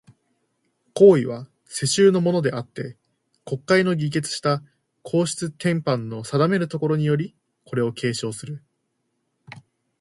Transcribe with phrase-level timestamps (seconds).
[0.95, 2.97] 皇位は、世襲のものであつて、
[3.45, 4.63] 国会の議決した
[5.03, 7.35] 皇室典範の定めるところにより、
[7.65, 8.63] これを継承する。